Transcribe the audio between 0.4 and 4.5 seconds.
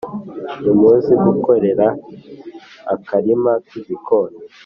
ntimuzi gukora akarima k’igikoni